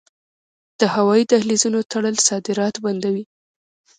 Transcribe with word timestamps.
د 0.79 0.81
هوایی 0.95 1.23
دهلیزونو 1.31 1.79
تړل 1.91 2.15
صادرات 2.27 2.75
بندوي. 2.83 3.23